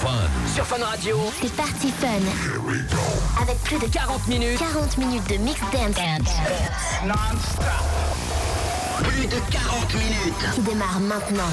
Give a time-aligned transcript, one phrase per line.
[0.00, 0.08] fun.
[0.54, 1.18] Sur Fun Radio.
[1.42, 2.06] C'est parti fun.
[3.42, 4.58] Avec plus de 40 minutes.
[4.58, 5.96] 40 minutes de mix dance.
[7.06, 7.64] Non-stop.
[9.04, 10.54] Plus de 40 minutes.
[10.54, 11.50] Qui démarre maintenant.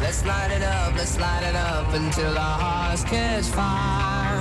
[0.00, 4.40] Let's light it up, let's light it up until our hearts catch fire.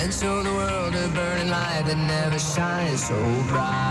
[0.00, 3.16] And show the world a burning light that never shines so
[3.48, 3.87] bright.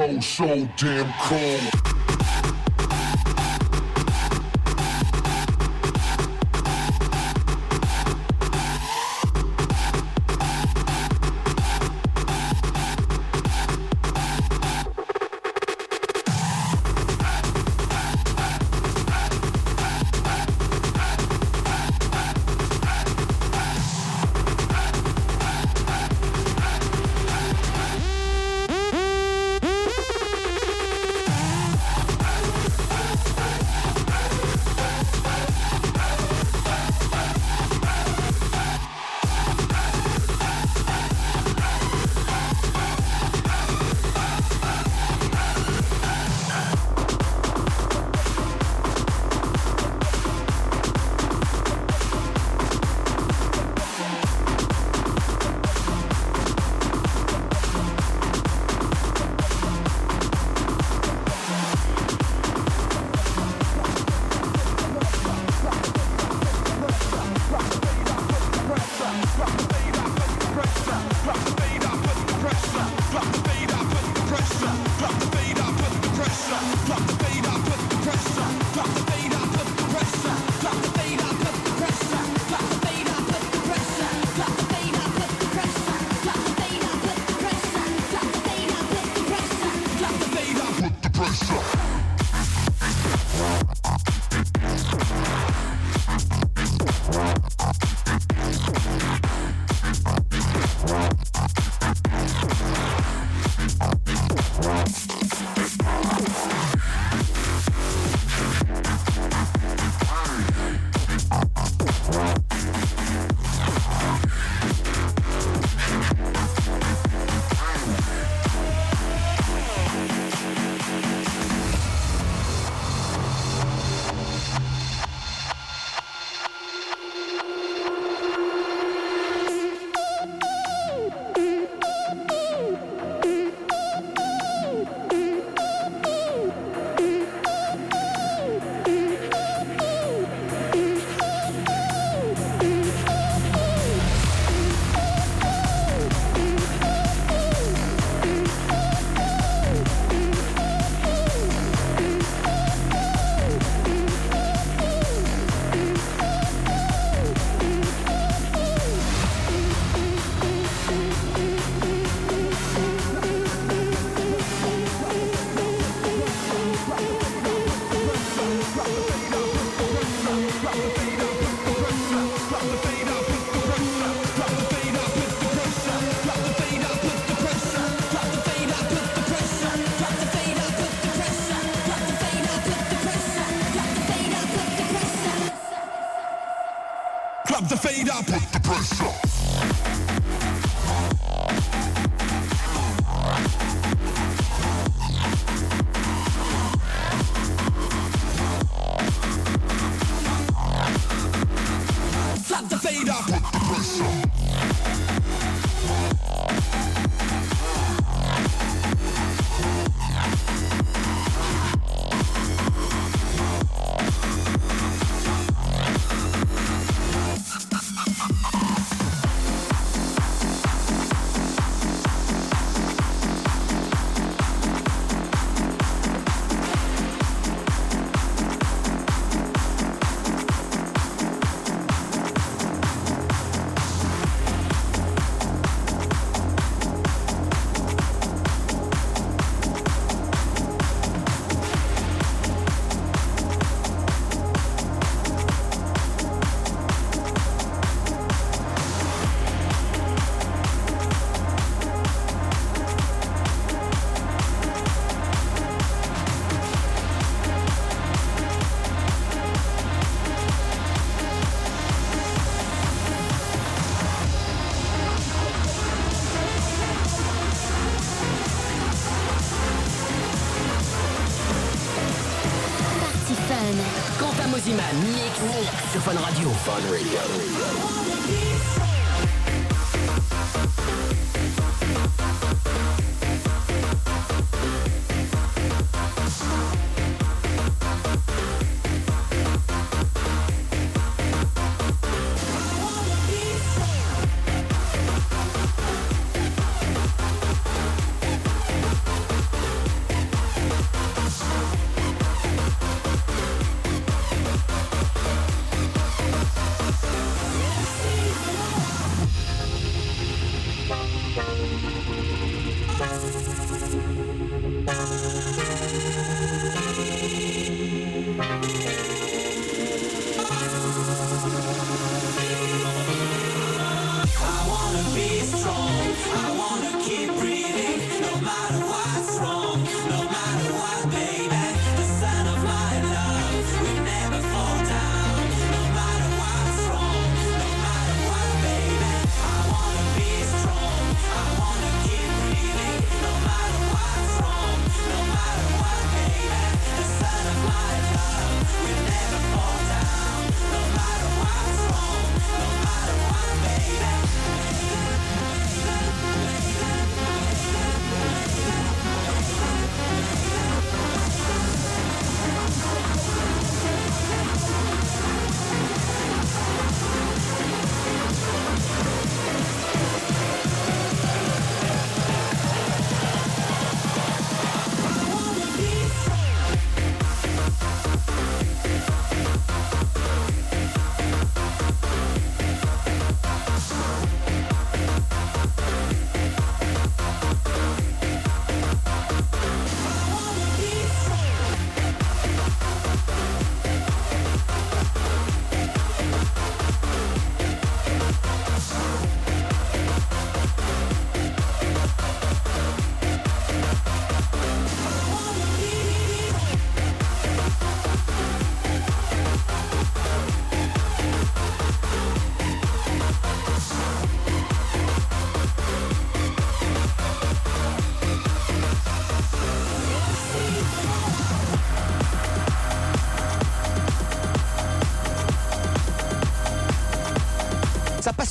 [0.00, 1.79] Flow so damn cold.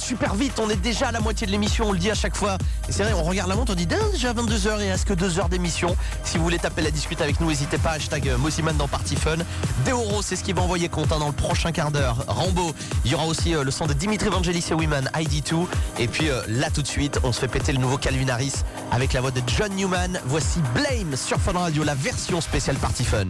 [0.09, 0.59] super vite.
[0.59, 2.57] On est déjà à la moitié de l'émission, on le dit à chaque fois.
[2.89, 5.37] C'est vrai, on regarde la montre, on dit déjà 22h et à ce que 2
[5.37, 5.95] heures d'émission.
[6.23, 7.91] Si vous voulez taper la discute avec nous, n'hésitez pas.
[7.91, 9.37] Hashtag euh, Mossiman dans Party Fun.
[9.85, 12.25] Deoro, c'est ce qui va envoyer compte dans le prochain quart d'heure.
[12.27, 12.73] Rambo,
[13.05, 15.67] il y aura aussi euh, le son de Dimitri Vangelis et Women, ID2.
[15.99, 18.63] Et puis euh, là, tout de suite, on se fait péter le nouveau Calvin Harris
[18.91, 20.19] avec la voix de John Newman.
[20.25, 23.27] Voici Blame sur Fun Radio, la version spéciale Party Fun.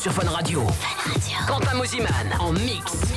[0.00, 0.66] sur Fun Radio.
[0.66, 1.36] Fun Radio.
[1.46, 3.09] Quentin Mosiman en mix.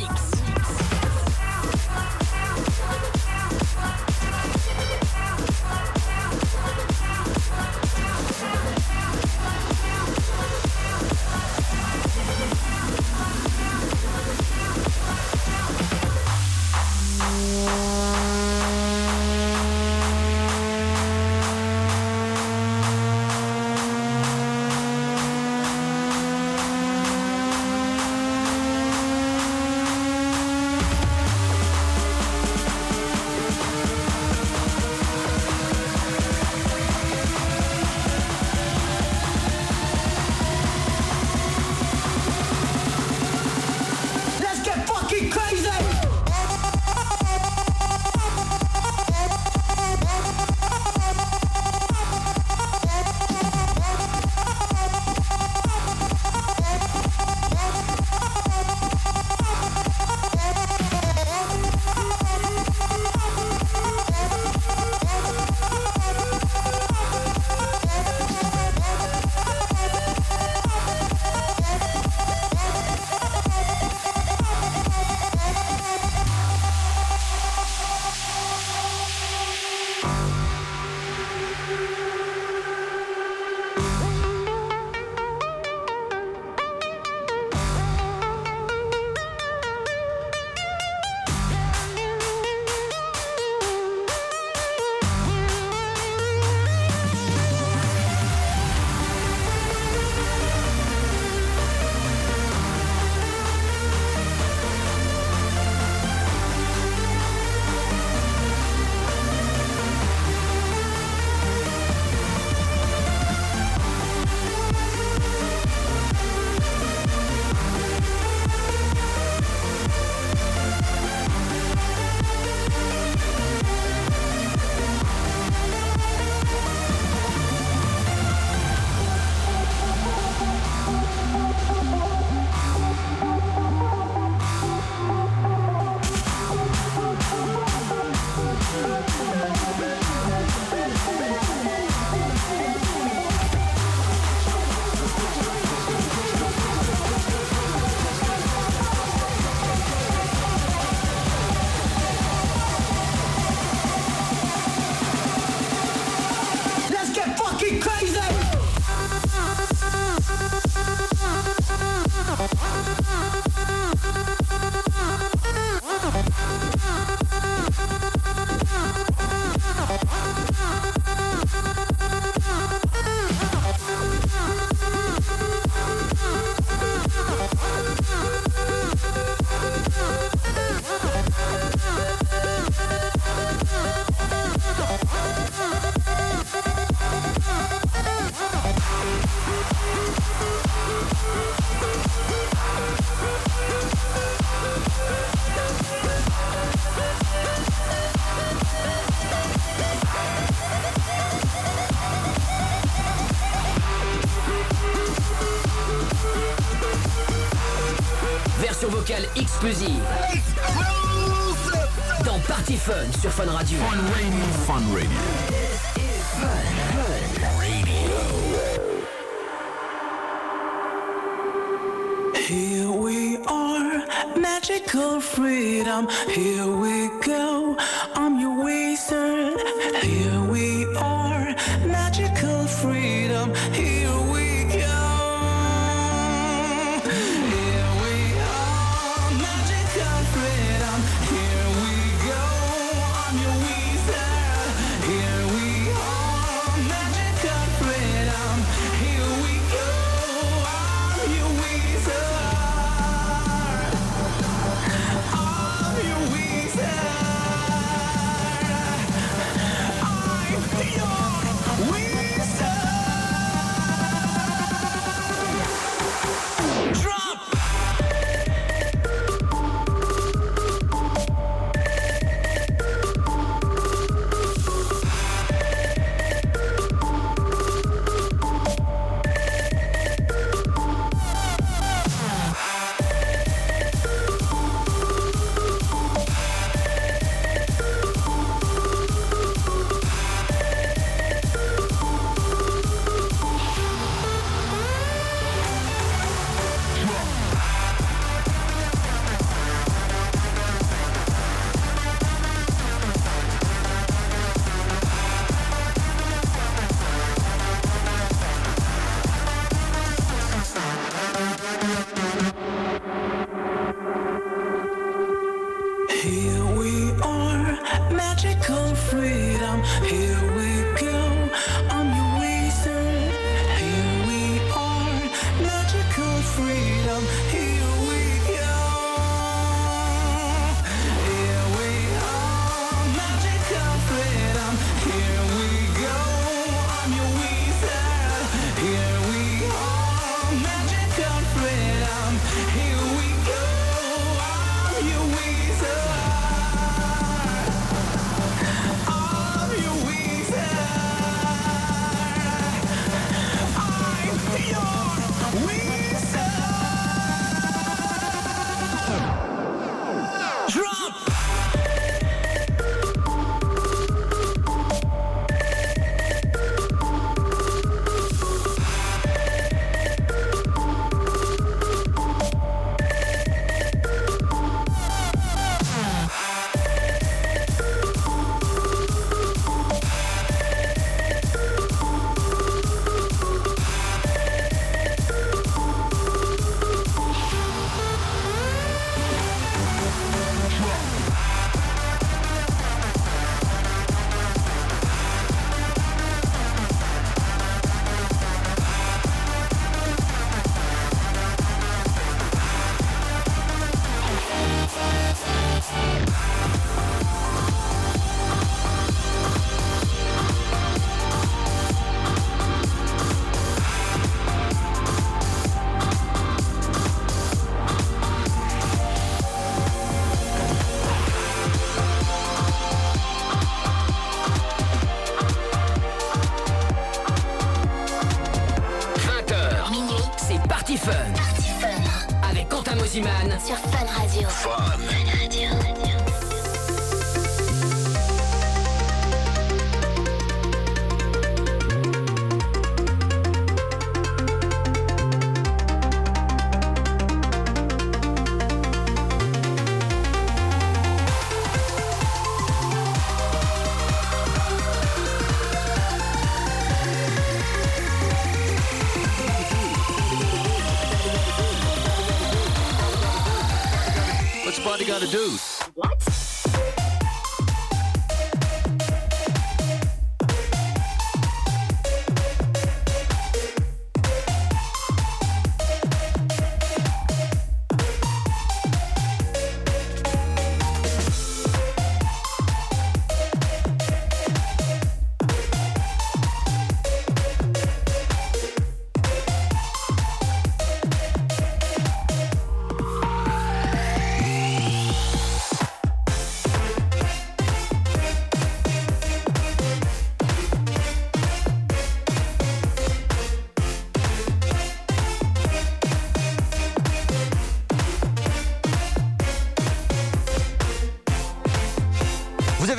[213.45, 214.12] Radio.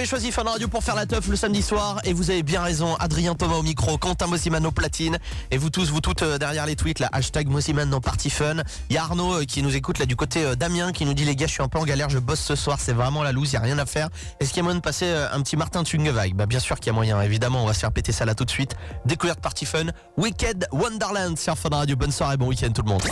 [0.05, 2.61] Avez choisi Fun Radio pour faire la teuf le samedi soir et vous avez bien
[2.61, 2.95] raison.
[2.97, 5.19] Adrien Thomas au micro, Quentin Mossiman au platine
[5.51, 8.57] et vous tous, vous toutes euh, derrière les tweets, là, hashtag Mossiman dans Party Fun.
[8.91, 11.15] Il y a Arnaud euh, qui nous écoute là du côté euh, Damien qui nous
[11.15, 13.23] dit les gars, je suis un peu en galère, je bosse ce soir, c'est vraiment
[13.23, 14.11] la loose, il y a rien à faire.
[14.41, 16.89] Est-ce qu'il y a moyen de passer un petit Martin Tungevag Bah bien sûr qu'il
[16.89, 18.77] y a moyen, évidemment, on va se faire péter ça là tout de suite.
[19.07, 19.87] Découverte Party Fun,
[20.19, 21.97] Wicked Wonderland sur Fun Radio.
[21.97, 23.03] Bonne soirée, bon week-end tout le monde.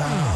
[0.00, 0.29] time.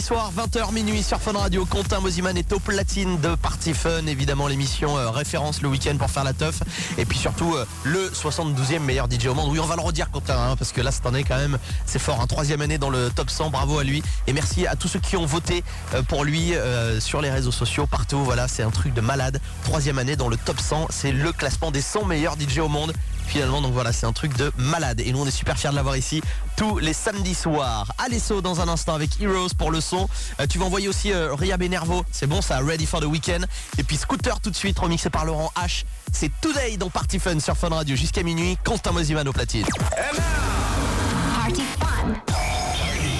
[0.00, 4.46] Soirs, 20h minuit sur Fun Radio, Quentin Mosiman est au platine de Party Fun, évidemment
[4.46, 6.60] l'émission euh, référence le week-end pour faire la teuf,
[6.98, 9.50] et puis surtout euh, le 72e meilleur DJ au monde.
[9.50, 11.98] Oui, on va le redire Quentin, hein, parce que là cette année quand même, c'est
[11.98, 14.88] fort, hein, troisième année dans le top 100, bravo à lui, et merci à tous
[14.88, 16.52] ceux qui ont voté euh, pour lui
[17.00, 19.40] sur les réseaux sociaux, partout, voilà, c'est un truc de malade.
[19.64, 22.92] Troisième année dans le top 100, c'est le classement des 100 meilleurs DJ au monde.
[23.26, 25.00] Finalement, donc voilà, c'est un truc de malade.
[25.00, 26.22] Et nous, on est super fiers de l'avoir ici
[26.56, 27.92] tous les samedis soirs.
[27.98, 30.08] Alesso dans un instant avec Heroes pour le son.
[30.40, 32.04] Euh, tu vas envoyer aussi euh, Ria Benervo.
[32.10, 33.46] C'est bon, ça, Ready for the Weekend.
[33.78, 35.84] Et puis Scooter tout de suite, remixé par Laurent H.
[36.12, 38.56] C'est Today dans Party Fun sur Fun Radio jusqu'à minuit.
[38.64, 39.66] Quentin Mosiman au platine.
[41.34, 42.14] Party Fun.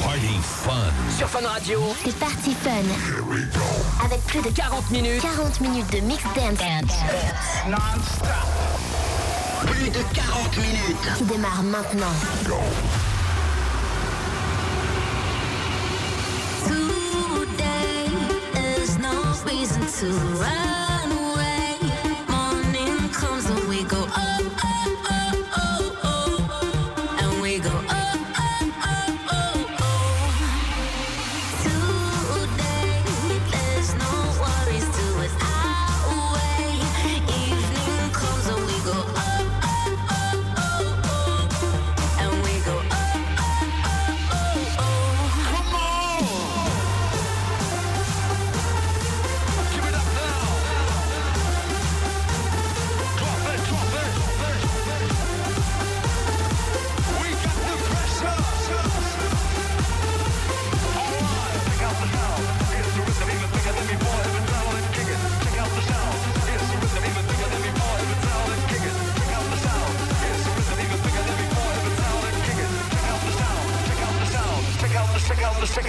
[0.03, 0.73] Party Fun.
[1.19, 4.05] Sur Fun Radio, C'est Party Fun.
[4.05, 6.97] Avec plus de 40 minutes 40 minutes de mix dance
[9.65, 11.17] Plus de 40 minutes.
[11.17, 12.15] qui démarre maintenant.
[16.67, 18.07] Today
[18.55, 19.13] is no
[19.47, 20.07] reason to
[20.41, 20.86] run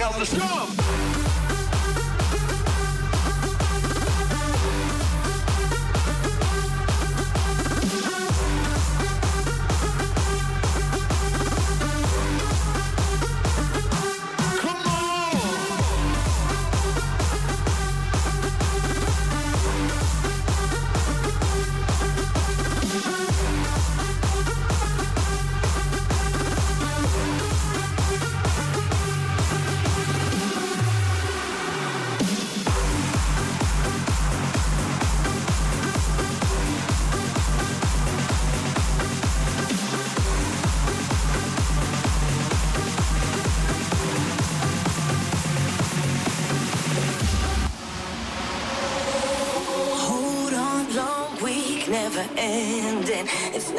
[0.00, 0.67] out in the.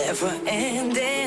[0.09, 1.18] Never ending.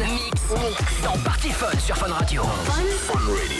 [0.00, 0.40] Mix.
[0.50, 1.02] Mix.
[1.02, 2.42] Dans Party Fun sur Fun Radio.
[2.42, 3.59] Fun Radio.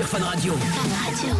[0.00, 0.54] Sur Fun Radio.
[0.54, 1.34] Fun Radio.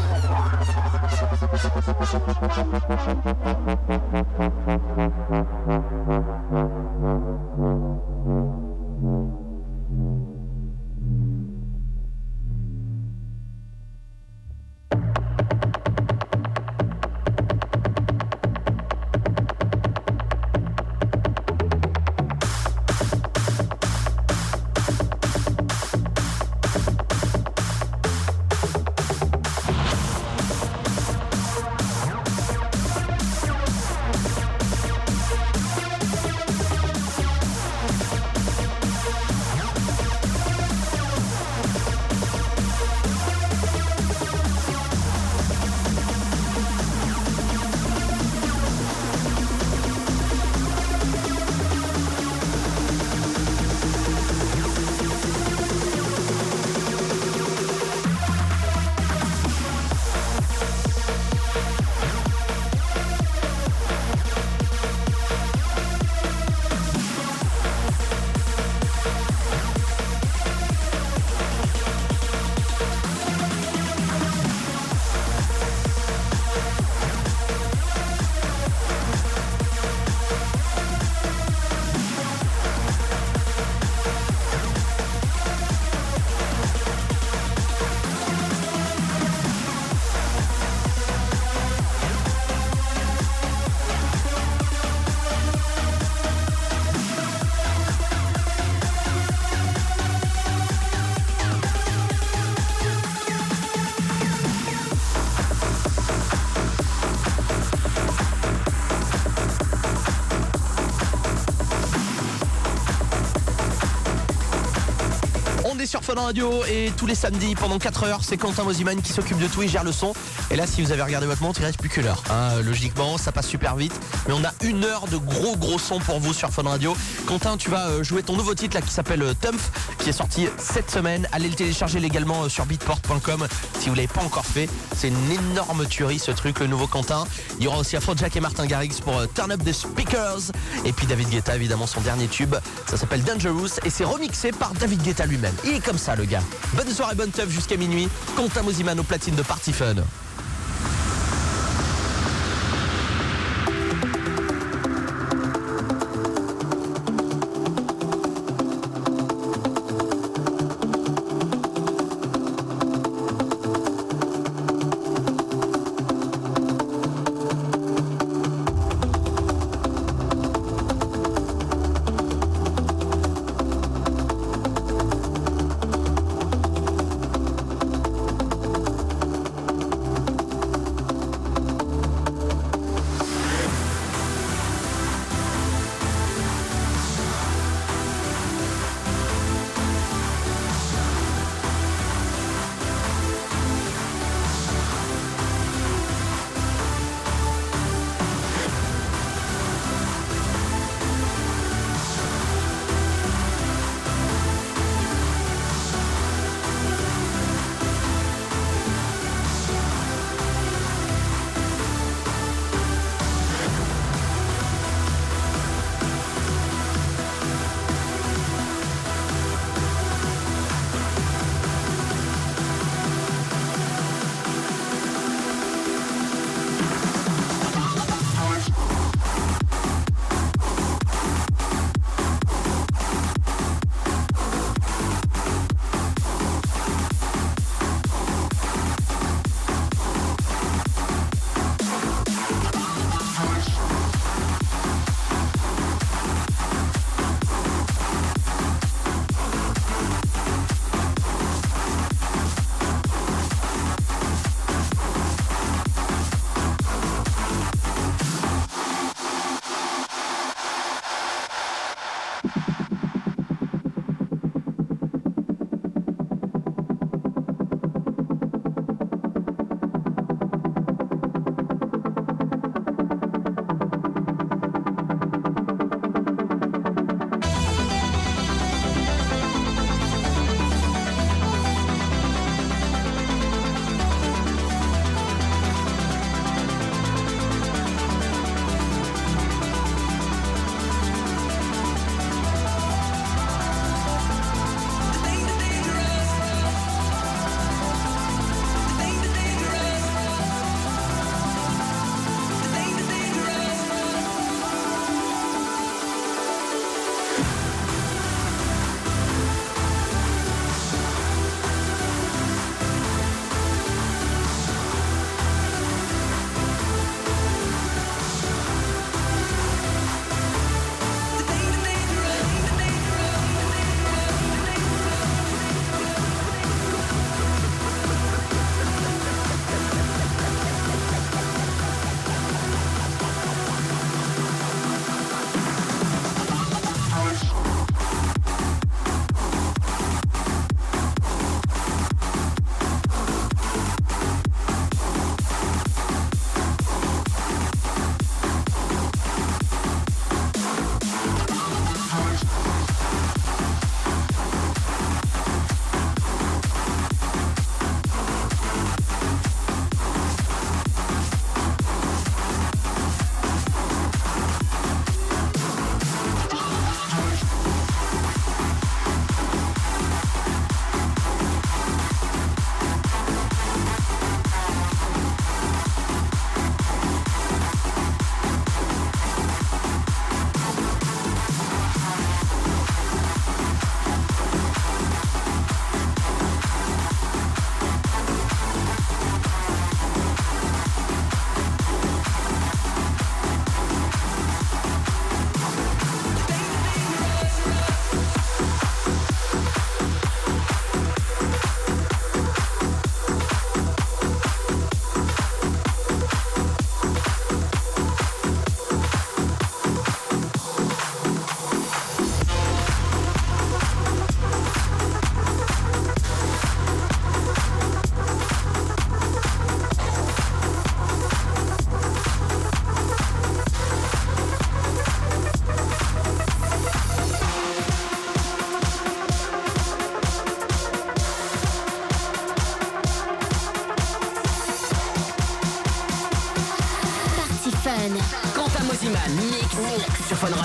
[116.02, 119.46] Fun Radio et tous les samedis pendant 4 heures, c'est Quentin Mosiman qui s'occupe de
[119.46, 120.12] tout, il gère le son.
[120.50, 122.22] Et là, si vous avez regardé votre montre, il reste plus que l'heure.
[122.30, 122.60] hein.
[122.62, 123.92] logiquement, ça passe super vite.
[124.26, 126.96] Mais on a une heure de gros gros son pour vous sur Fun Radio.
[127.26, 130.12] Quentin, tu vas euh, jouer ton nouveau titre là qui s'appelle euh, Tumph, qui est
[130.12, 131.28] sorti cette semaine.
[131.32, 133.46] Allez le télécharger légalement euh, sur beatport.com
[133.80, 134.68] si vous l'avez pas encore fait.
[134.96, 137.24] C'est une énorme tuerie ce truc, le nouveau Quentin.
[137.58, 140.52] Il y aura aussi Afrojack et Martin Garrix pour euh, Turn Up the Speakers.
[140.84, 142.54] Et puis David Guetta, évidemment, son dernier tube.
[142.86, 145.54] Ça s'appelle Dangerous et c'est remixé par David Guetta lui-même.
[145.64, 146.42] Il est comme ça, le gars.
[146.74, 148.08] Bonne soirée, bonne teuf jusqu'à minuit.
[148.36, 149.96] Quentin Mosiman au platine de Party Fun.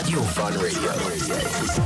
[0.05, 0.91] Fun Radio.
[0.91, 1.84] Fun Radio.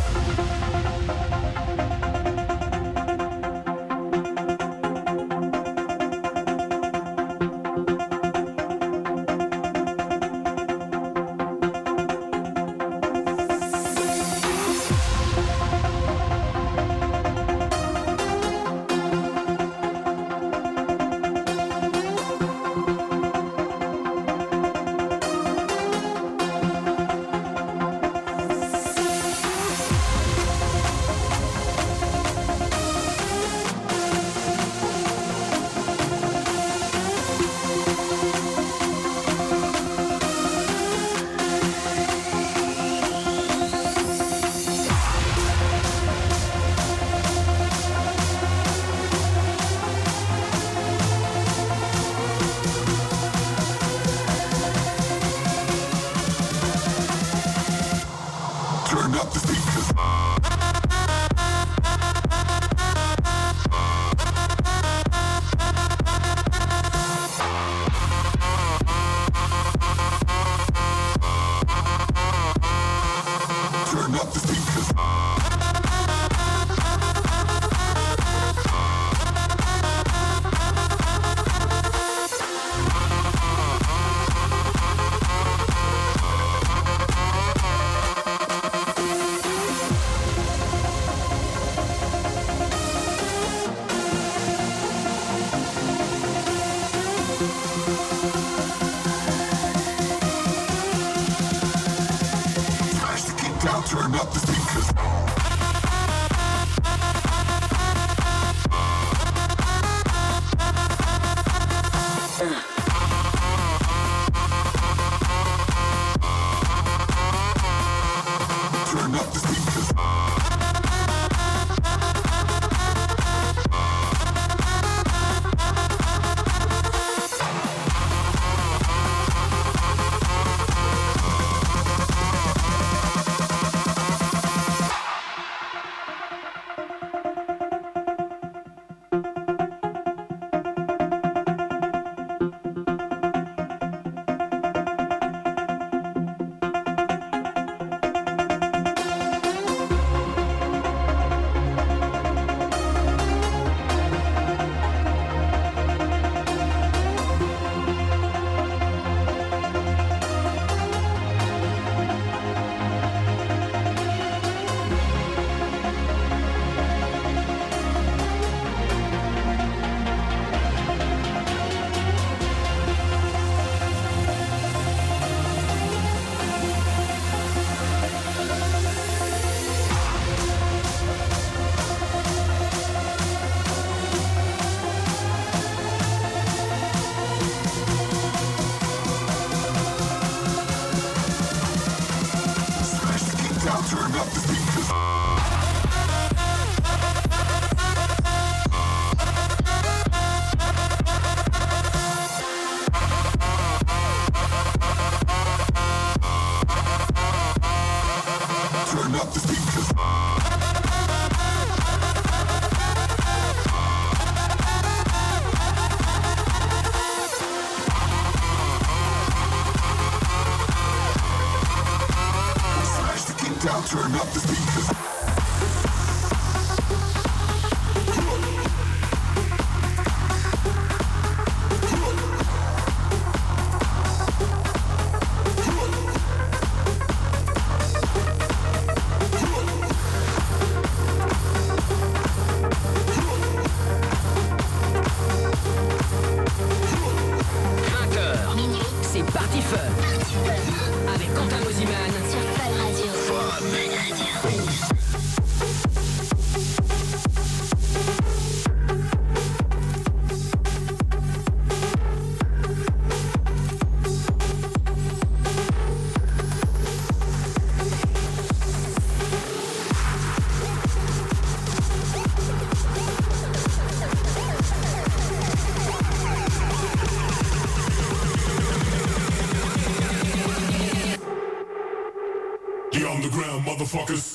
[283.92, 284.29] Motherfuckers.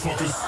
[0.00, 0.39] Motherfuckers.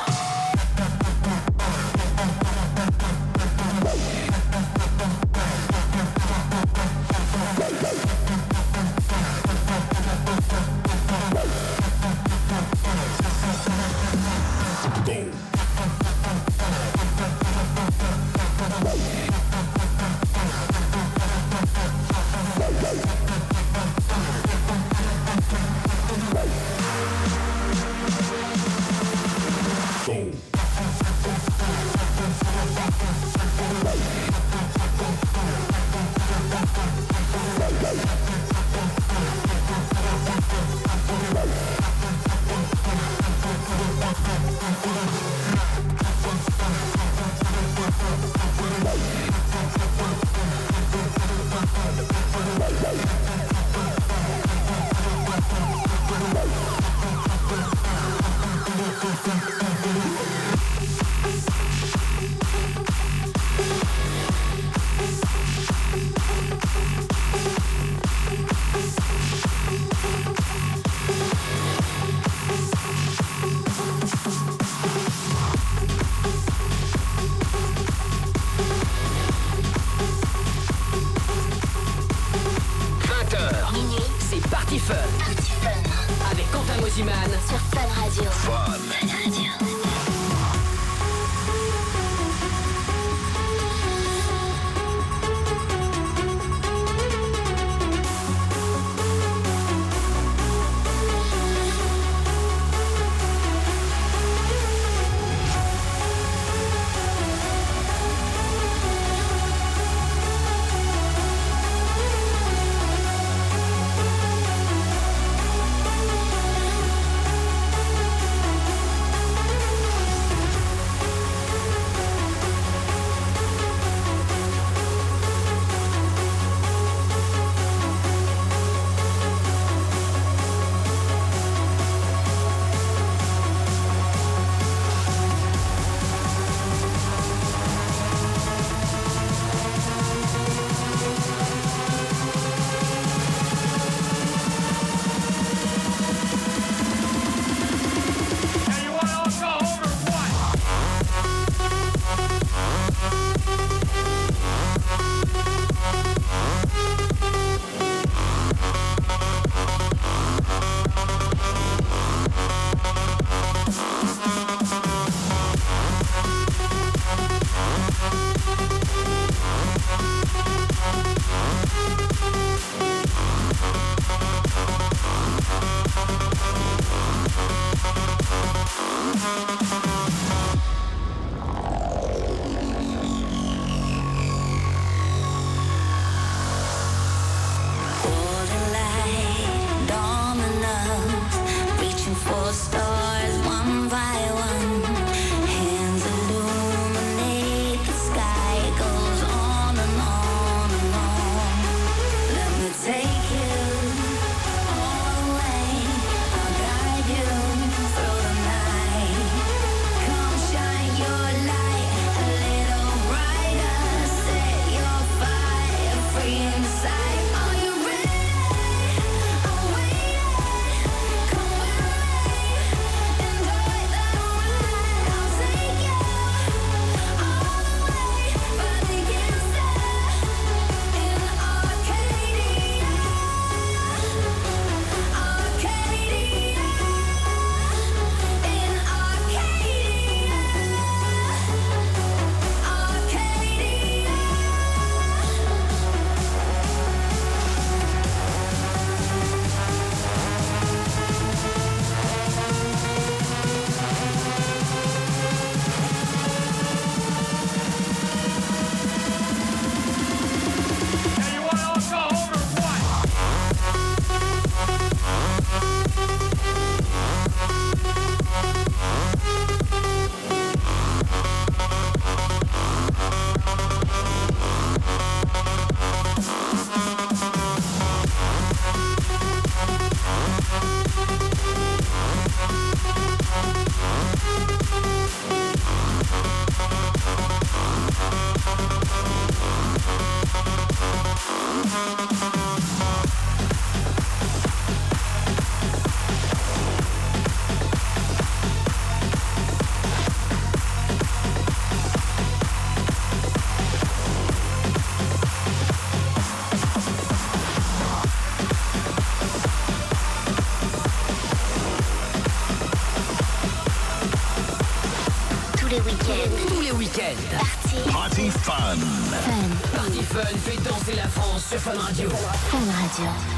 [316.93, 317.21] Week-ends.
[317.33, 317.91] Party.
[317.91, 318.77] Party Fun.
[318.77, 319.77] Fun.
[319.77, 322.09] Party Fun fait danser la France sur Fun Radio.
[322.09, 323.32] Fun Radio.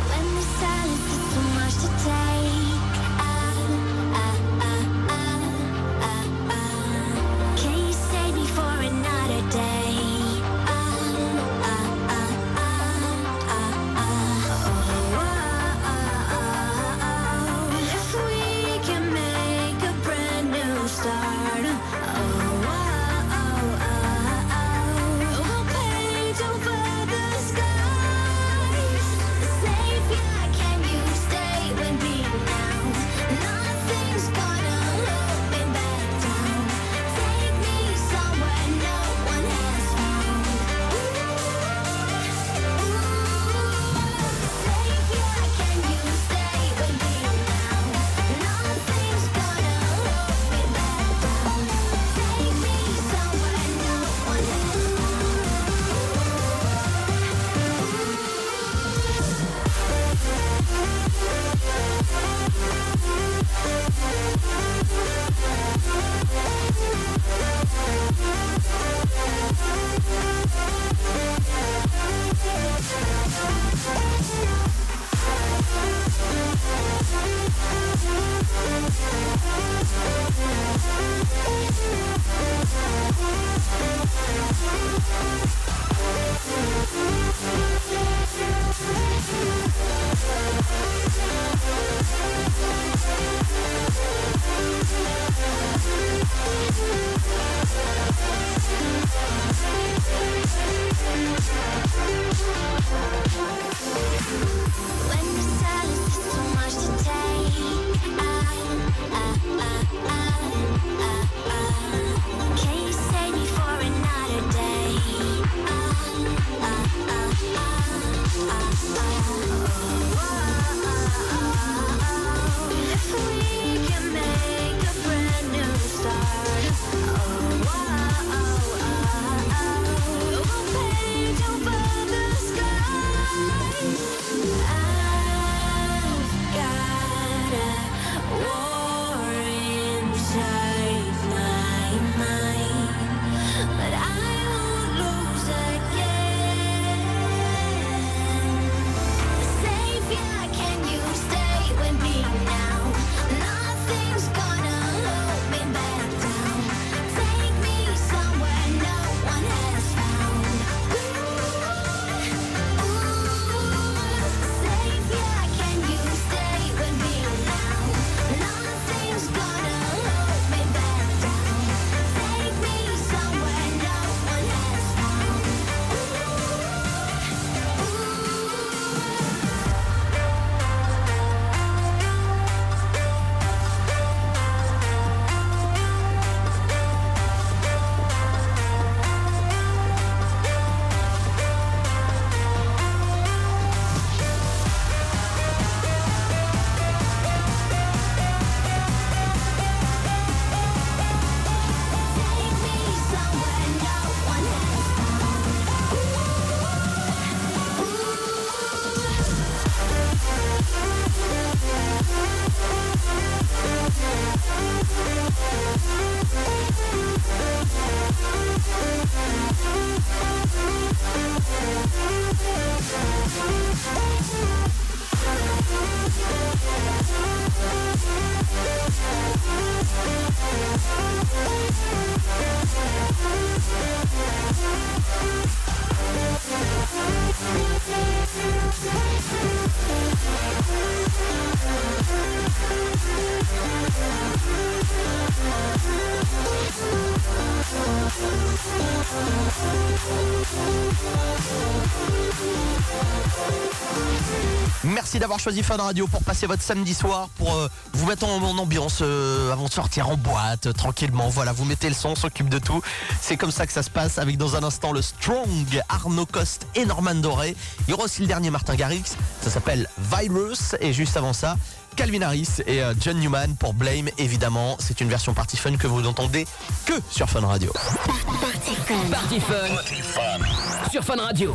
[255.25, 258.59] D'avoir choisi Fun Radio pour passer votre samedi soir, pour euh, vous mettre en, en
[258.59, 261.31] ambiance euh, avant de sortir en boîte, euh, tranquillement.
[261.31, 262.83] Voilà, vous mettez le son, on s'occupe de tout.
[263.23, 266.67] C'est comme ça que ça se passe avec dans un instant le Strong, Arnaud Coste
[266.75, 267.57] et Norman Doré.
[267.89, 270.77] Il y aura aussi le dernier Martin Garrix, ça s'appelle Virus.
[270.81, 271.57] Et juste avant ça,
[271.97, 274.77] Calvin Harris et euh, John Newman pour Blame, évidemment.
[274.79, 276.47] C'est une version party fun que vous n'entendez
[276.85, 277.73] que sur Fun Radio.
[277.73, 278.95] Party Fun.
[279.11, 280.91] Party Fun Party Fun.
[280.91, 281.55] sur Fun Radio.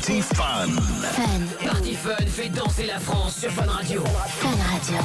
[0.00, 0.70] Party Fun.
[1.62, 4.02] Party Fun fait danser la France sur Fun Radio.
[4.02, 4.96] Fun Radio.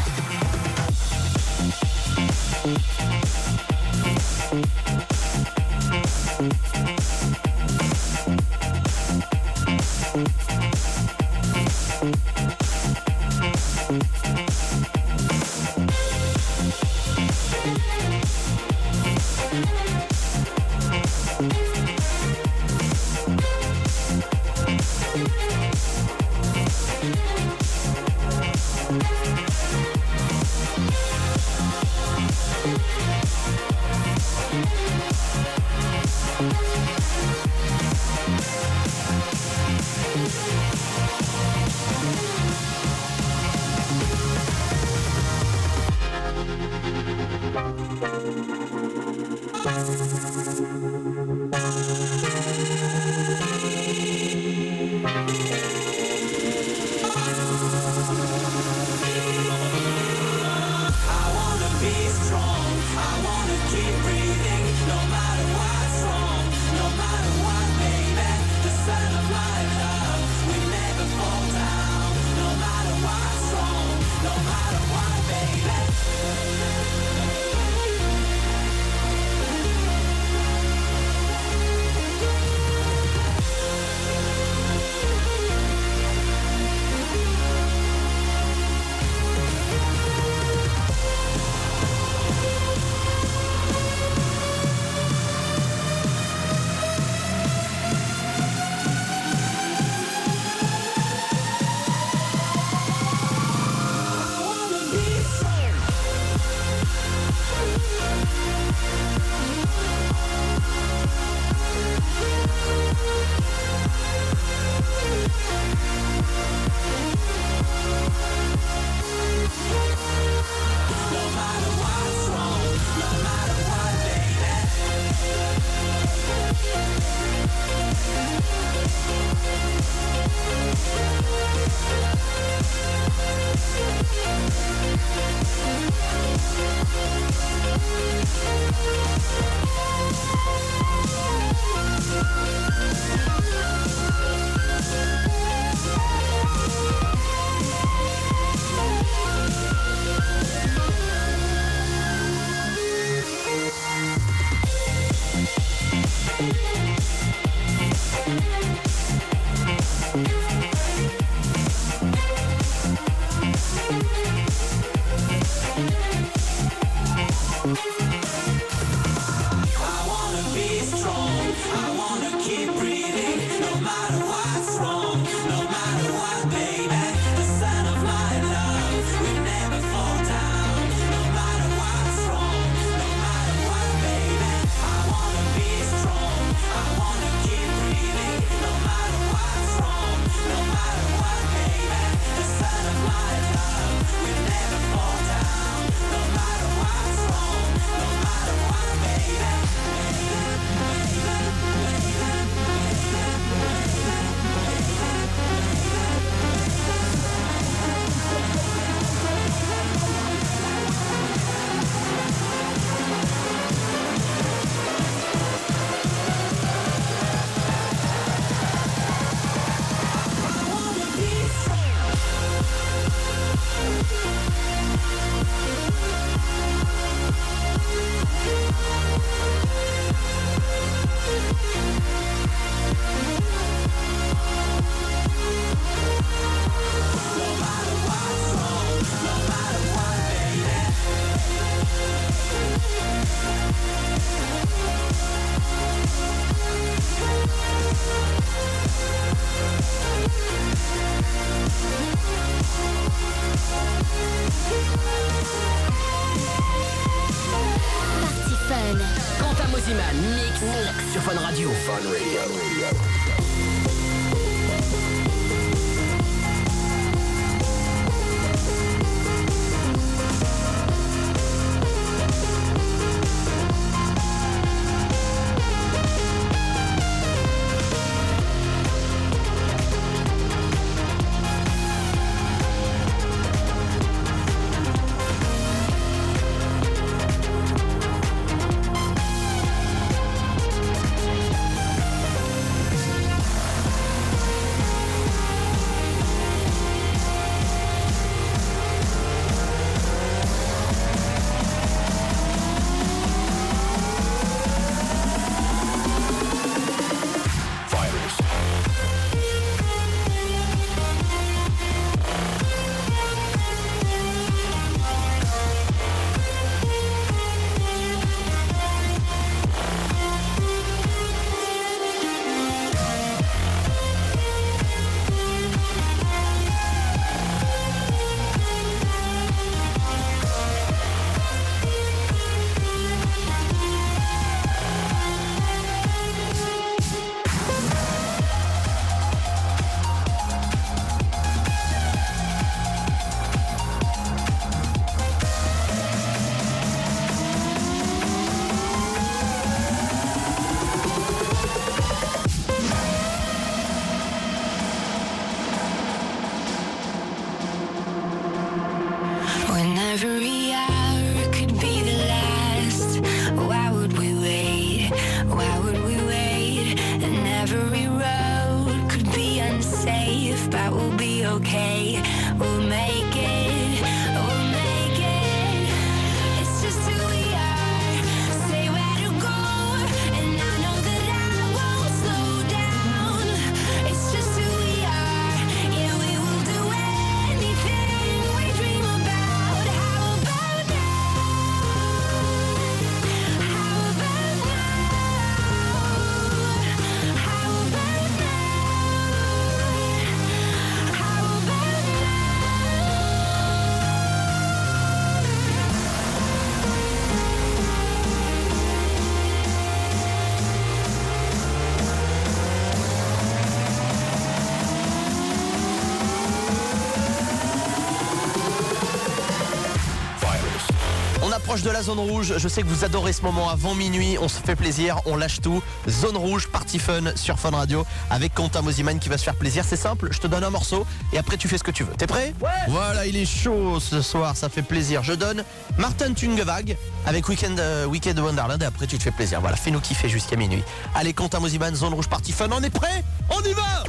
[421.76, 422.54] Approche de la zone rouge.
[422.58, 424.38] Je sais que vous adorez ce moment avant minuit.
[424.40, 425.84] On se fait plaisir, on lâche tout.
[426.08, 429.84] Zone rouge, party fun sur Fun Radio avec Quentin Mosiman qui va se faire plaisir.
[429.86, 432.14] C'est simple, je te donne un morceau et après tu fais ce que tu veux.
[432.14, 432.54] T'es prêt?
[432.88, 435.22] Voilà, il est chaud ce soir, ça fait plaisir.
[435.24, 435.66] Je donne
[435.98, 436.96] Martin Tungevag
[437.26, 439.60] avec Weekend, euh, Weekend Wonderland et après tu te fais plaisir.
[439.60, 440.84] Voilà, fais-nous kiffer jusqu'à minuit.
[441.14, 442.70] Allez, Quentin Mosiman, zone rouge, party fun.
[442.72, 443.24] On est prêt?
[443.50, 444.05] On y va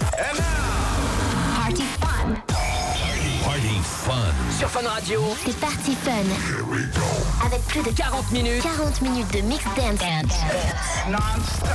[4.58, 5.20] sur Fun Radio.
[5.44, 6.12] C'est parti fun.
[7.44, 8.62] Avec plus de 40 minutes.
[8.62, 9.98] 40 minutes de mix dance.
[9.98, 11.10] dance.
[11.10, 11.68] Non-stop.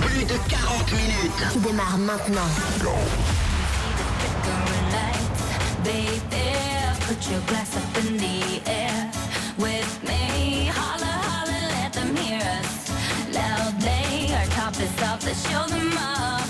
[0.00, 1.52] Plus de 40 minutes.
[1.52, 2.40] Qui démarre maintenant.
[2.82, 2.90] Go.
[15.32, 16.49] Show them off.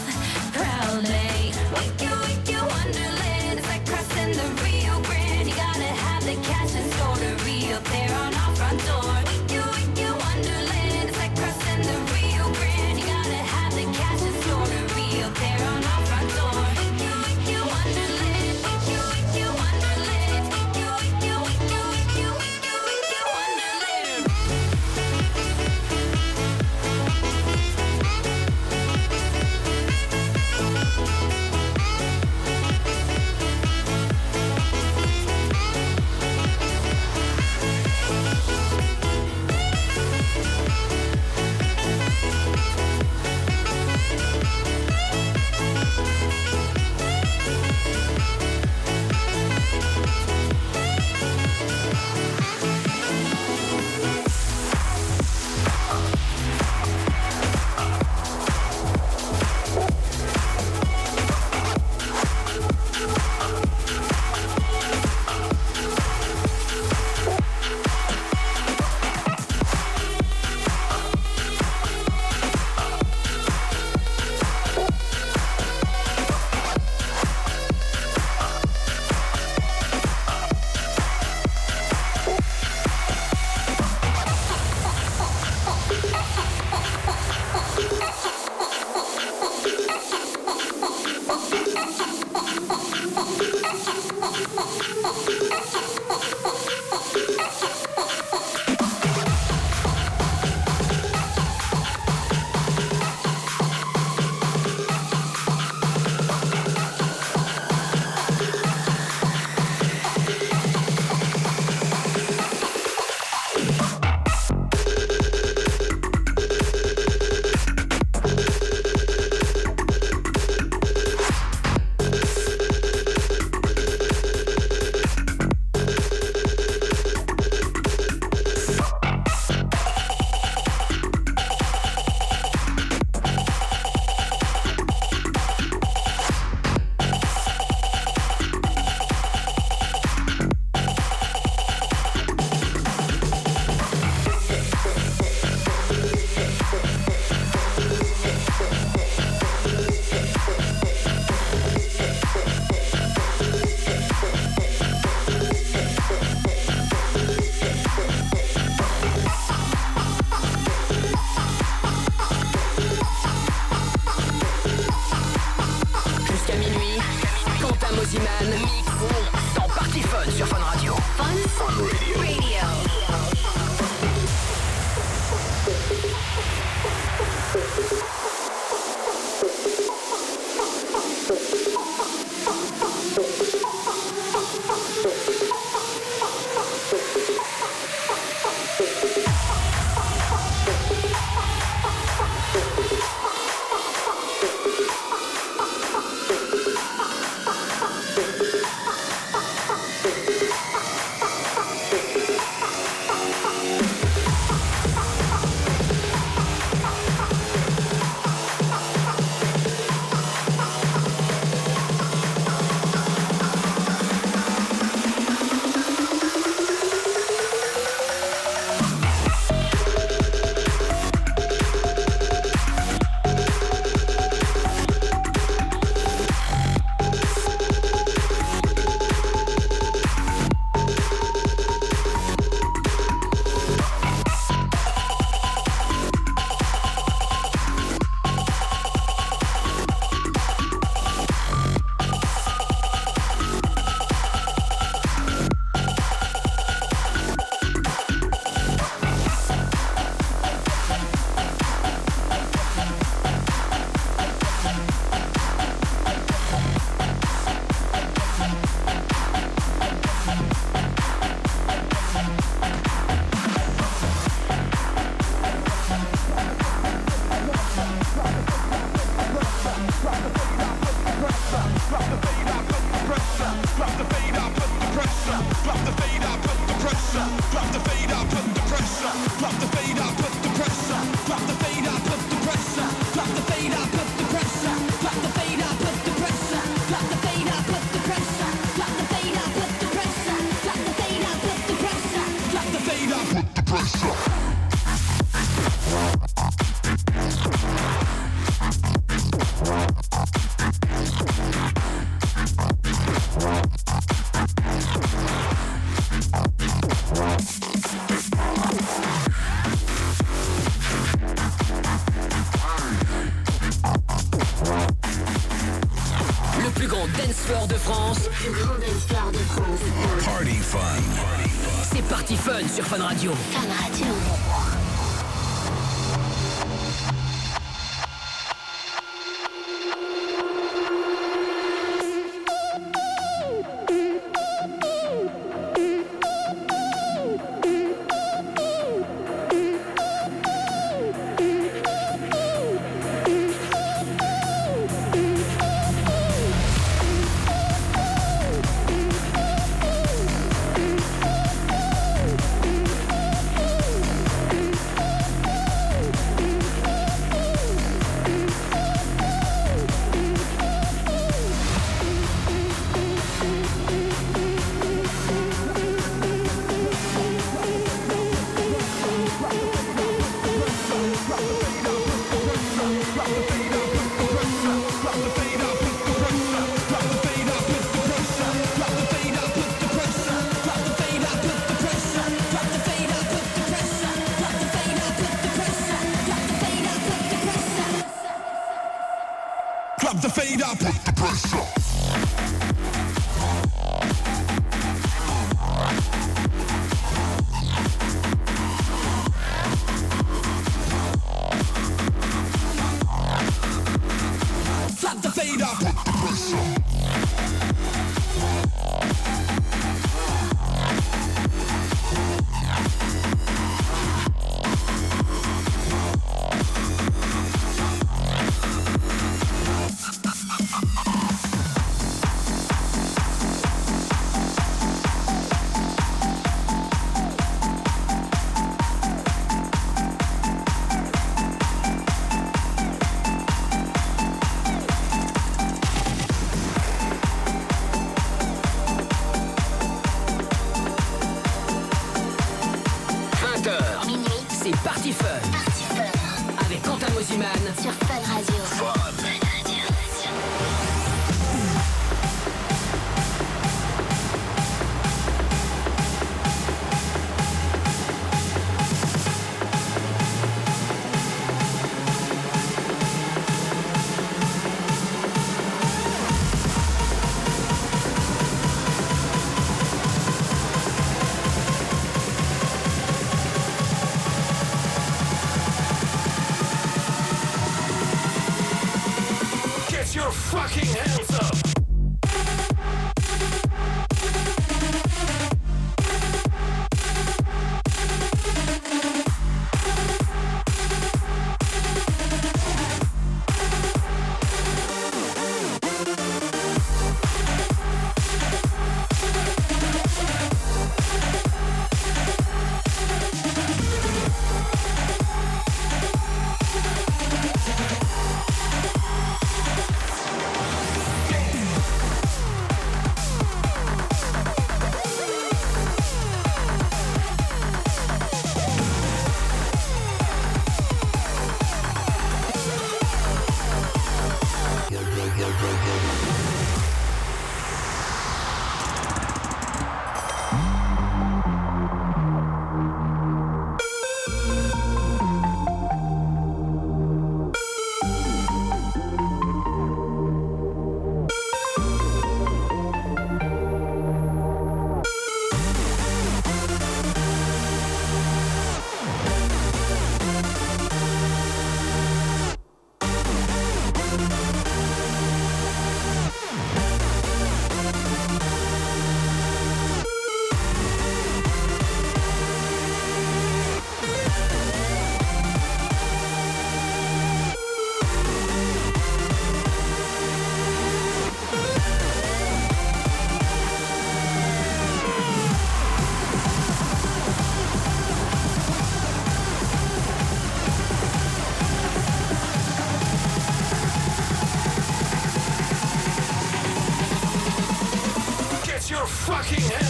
[589.42, 589.89] fucking hell.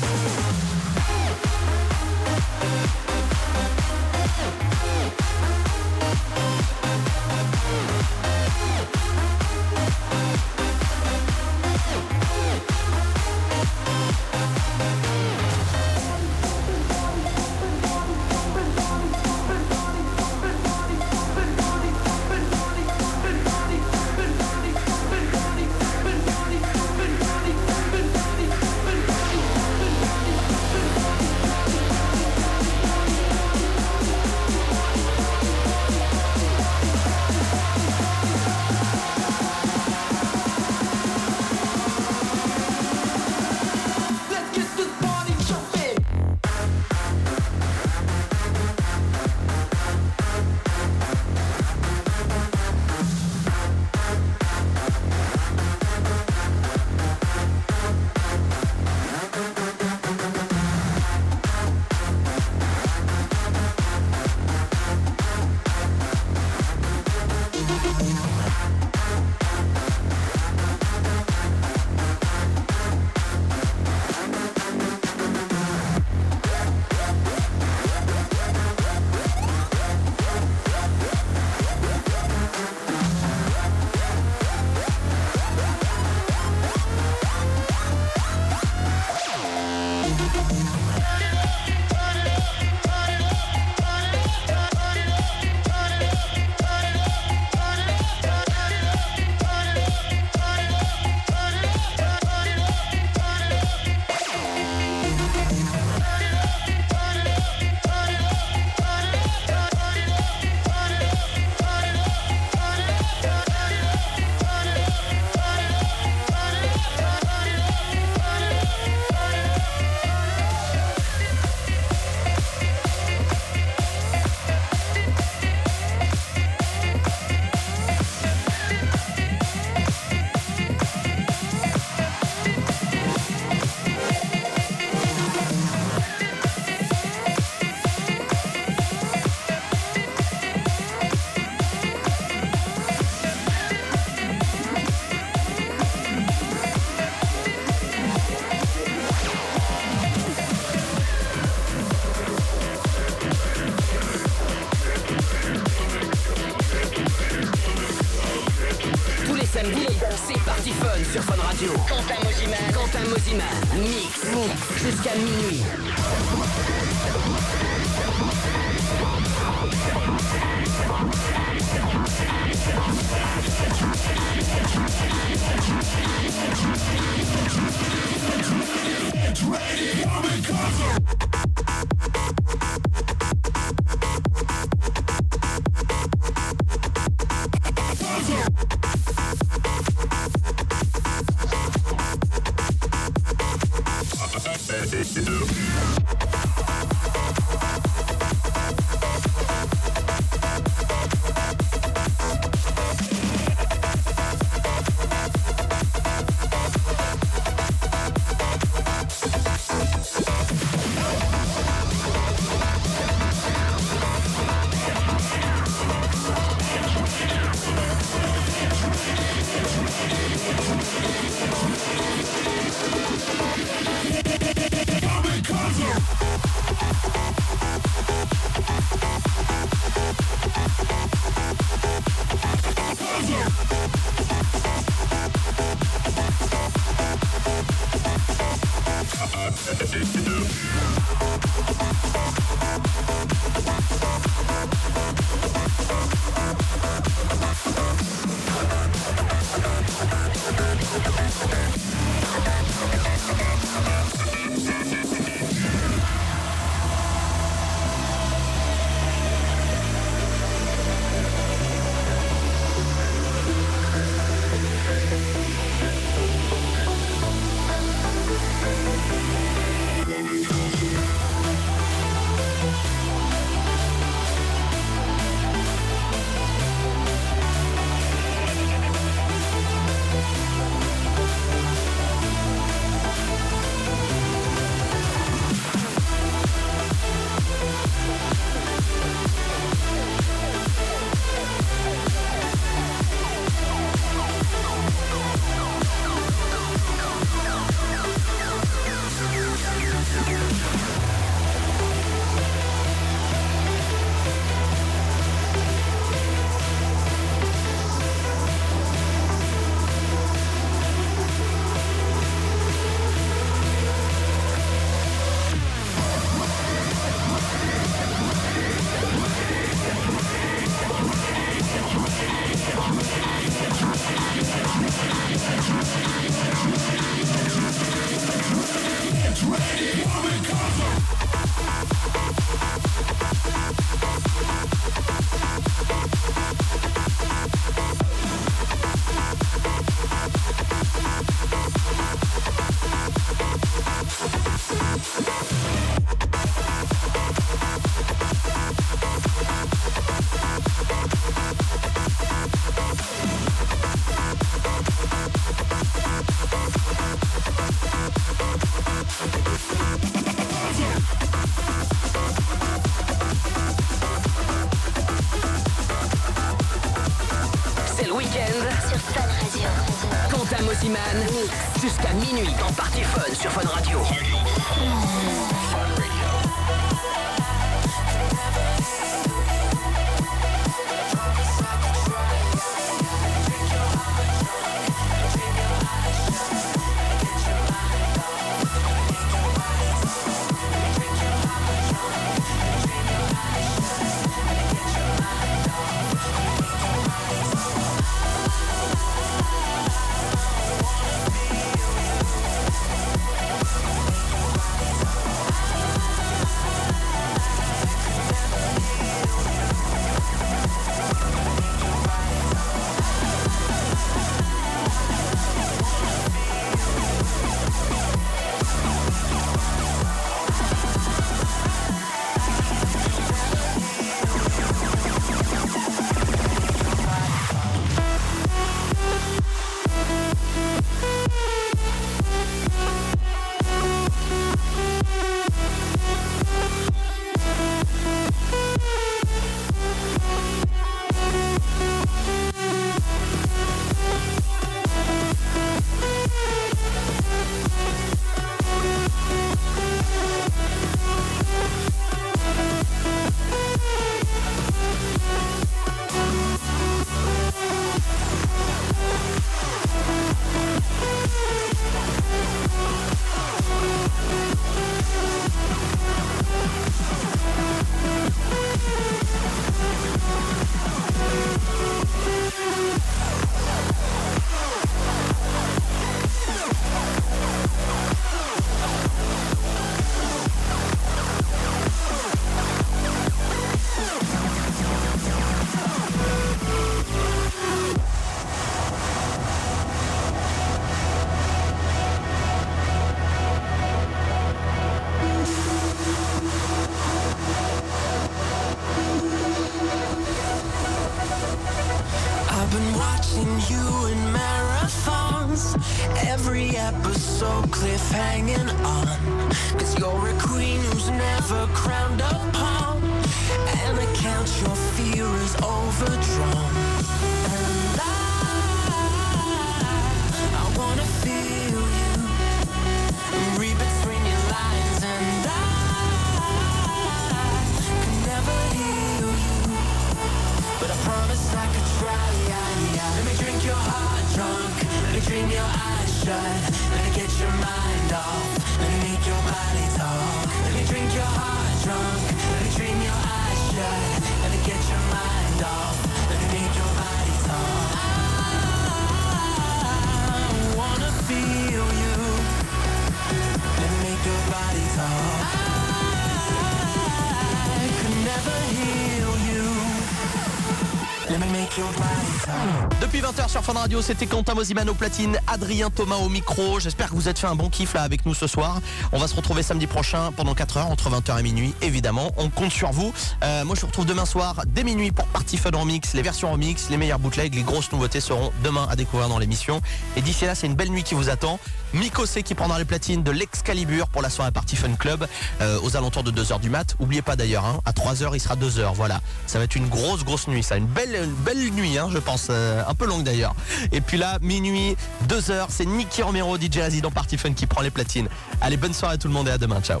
[564.02, 566.78] C'était Quentin Mosiman au platine, Adrien Thomas au micro.
[566.78, 568.80] J'espère que vous êtes fait un bon kiff là avec nous ce soir.
[569.12, 572.30] On va se retrouver samedi prochain pendant 4 heures, entre 20h et minuit, évidemment.
[572.36, 573.12] On compte sur vous.
[573.42, 576.52] Euh, moi, je vous retrouve demain soir dès minuit pour Party Fun Remix, les versions
[576.52, 579.80] remix, les meilleurs bootlegs, les grosses nouveautés seront demain à découvrir dans l'émission.
[580.16, 581.58] Et d'ici là, c'est une belle nuit qui vous attend.
[581.94, 585.26] Miko C qui prendra les platines de l'Excalibur pour la soirée Party Fun Club
[585.60, 586.96] euh, aux alentours de 2h du mat.
[586.98, 588.94] Oubliez pas d'ailleurs, hein, à 3h, il sera 2h.
[588.94, 590.62] Voilà, ça va être une grosse, grosse nuit.
[590.62, 592.48] Ça, une belle, une belle nuit, hein, je pense.
[592.50, 593.54] euh, un peu longue d'ailleurs.
[593.92, 594.96] Et puis là, minuit,
[595.28, 598.28] 2h, c'est Nicky Romero, DJ résident Party Fun qui prend les platines.
[598.60, 599.80] Allez, bonne soirée à tout le monde et à demain.
[599.80, 600.00] Ciao.